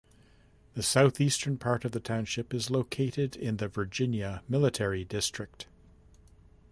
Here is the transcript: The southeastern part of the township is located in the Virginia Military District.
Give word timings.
The 0.73 0.81
southeastern 0.81 1.59
part 1.59 1.85
of 1.85 1.91
the 1.91 1.99
township 1.99 2.55
is 2.55 2.71
located 2.71 3.35
in 3.35 3.57
the 3.57 3.67
Virginia 3.67 4.41
Military 4.49 5.05
District. 5.05 5.67